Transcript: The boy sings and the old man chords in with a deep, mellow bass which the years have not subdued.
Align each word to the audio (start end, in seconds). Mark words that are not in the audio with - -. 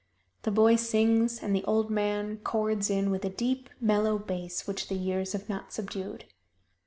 The 0.41 0.49
boy 0.49 0.77
sings 0.77 1.43
and 1.43 1.55
the 1.55 1.63
old 1.65 1.91
man 1.91 2.37
chords 2.37 2.89
in 2.89 3.11
with 3.11 3.23
a 3.23 3.29
deep, 3.29 3.69
mellow 3.79 4.17
bass 4.17 4.65
which 4.65 4.87
the 4.87 4.95
years 4.95 5.33
have 5.33 5.47
not 5.47 5.71
subdued. 5.71 6.25